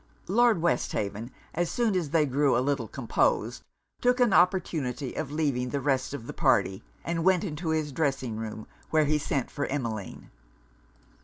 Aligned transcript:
Lord 0.27 0.63
Westhaven, 0.63 1.29
as 1.53 1.69
soon 1.69 1.95
as 1.95 2.09
they 2.09 2.25
grew 2.25 2.57
a 2.57 2.57
little 2.57 2.87
composed, 2.87 3.61
took 4.01 4.19
an 4.19 4.33
opportunity 4.33 5.13
of 5.13 5.31
leaving 5.31 5.69
the 5.69 5.79
rest 5.79 6.11
of 6.15 6.25
the 6.25 6.33
party; 6.33 6.81
and 7.03 7.23
went 7.23 7.43
into 7.43 7.69
his 7.69 7.91
dressing 7.91 8.35
room, 8.35 8.65
where 8.89 9.05
he 9.05 9.19
sent 9.19 9.51
for 9.51 9.67
Emmeline. 9.67 10.31